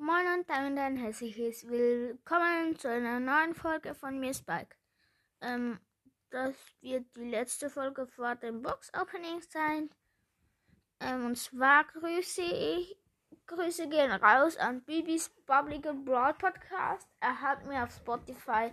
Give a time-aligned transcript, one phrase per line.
[0.00, 4.76] Moin und damit ein herzliches Willkommen zu einer neuen Folge von mir, Spike.
[5.40, 5.80] Ähm,
[6.30, 9.90] das wird die letzte Folge vor dem Box-Opening sein.
[11.00, 12.96] Ähm, und zwar grüße ich,
[13.46, 17.08] Grüße gehen raus an Bibis Public Broad Podcast.
[17.18, 18.72] Er hat mir auf Spotify,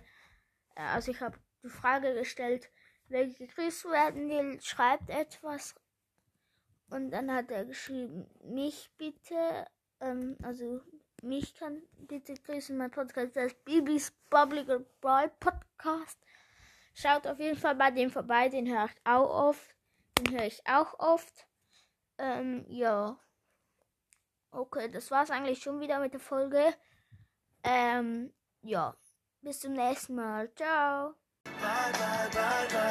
[0.76, 2.70] äh, also ich habe die Frage gestellt,
[3.08, 5.74] wer gegrüßt werden will, schreibt etwas.
[6.88, 9.66] Und dann hat er geschrieben, mich bitte,
[9.98, 10.82] ähm, also
[11.26, 12.76] mich kann bitte grüßen.
[12.76, 14.66] Mein Podcast heißt Bibis Public
[15.00, 16.18] Boy Podcast.
[16.94, 19.74] Schaut auf jeden Fall bei dem vorbei, den höre ich auch oft.
[20.18, 21.46] Den höre ich auch oft.
[22.18, 23.18] Ähm, ja.
[24.50, 26.74] Okay, das war's eigentlich schon wieder mit der Folge.
[27.62, 28.96] Ähm, ja.
[29.42, 30.50] Bis zum nächsten Mal.
[30.54, 31.14] Ciao.